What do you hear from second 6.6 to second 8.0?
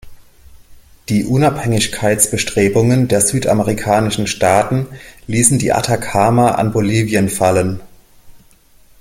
Bolivien fallen.